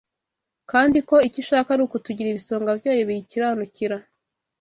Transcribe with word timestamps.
kandi 0.71 0.97
ko 1.07 1.15
icyo 1.27 1.39
ishaka 1.43 1.67
ari 1.73 1.81
ukutugira 1.83 2.27
ibisonga 2.29 2.69
byayo 2.79 3.01
biyikiranukira. 3.09 3.97